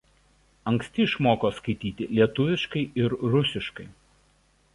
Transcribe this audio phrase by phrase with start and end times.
[0.69, 3.87] Anksti išmoko skaityti lietuviškai ir rusiškai.